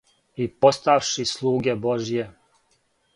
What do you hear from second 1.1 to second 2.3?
слуге Божје